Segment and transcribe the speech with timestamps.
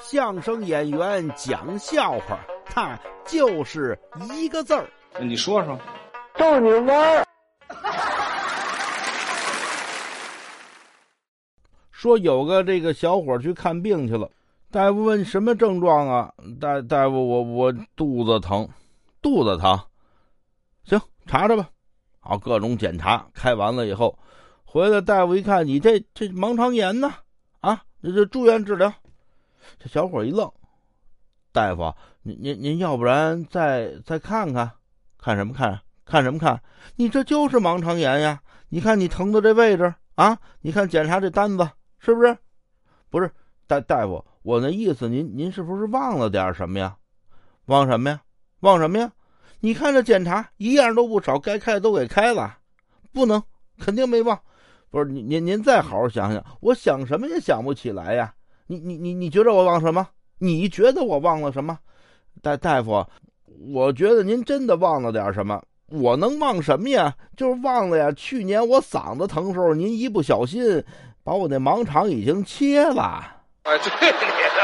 [0.00, 3.98] 相声演员讲笑话，他就是
[4.32, 4.88] 一个字儿。
[5.20, 5.78] 你说说，
[6.36, 7.26] 逗你玩儿。
[11.90, 14.28] 说有个这个小伙去看病去了，
[14.70, 16.32] 大夫问什么症状啊？
[16.60, 18.68] 大大夫，我我肚子疼，
[19.20, 19.78] 肚子疼，
[20.84, 21.68] 行，查查吧。
[22.18, 24.18] 好，各种检查，开完了以后，
[24.64, 27.14] 回来大夫一看，你这这盲肠炎呢？
[27.60, 28.92] 啊，这这住院治疗。
[29.78, 30.50] 这小伙一愣，
[31.52, 34.70] 大夫，您您您要不然再再看看，
[35.18, 35.80] 看什么看？
[36.04, 36.60] 看什么看？
[36.96, 38.42] 你这就是盲肠炎呀！
[38.68, 42.36] 你看你疼的这位置啊，你看检查这单子是不是？
[43.08, 43.30] 不是
[43.66, 46.96] 大大夫，我那意思，您您是不是忘了点什么呀？
[47.66, 48.20] 忘什么呀？
[48.60, 49.10] 忘什么呀？
[49.60, 52.58] 你看这检查一样都不少，该开的都给开了，
[53.12, 53.42] 不能，
[53.78, 54.38] 肯定没忘。
[54.90, 58.34] 不是您您您再好好想想，我想什么也想不起来呀。
[58.72, 60.08] 你你你你觉得我忘什么？
[60.38, 61.78] 你觉得我忘了什么？
[62.40, 63.06] 大大夫，
[63.70, 65.62] 我觉得您真的忘了点什么。
[65.88, 67.14] 我能忘什么呀？
[67.36, 68.10] 就是忘了呀。
[68.12, 70.82] 去年我嗓子疼时候，您一不小心
[71.22, 73.22] 把我那盲肠已经切了。
[73.64, 74.62] 哎，对你的。